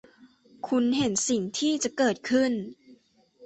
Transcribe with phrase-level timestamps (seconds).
[0.67, 2.51] คุณเห็นสิ่งที่จะเกิดขึ้น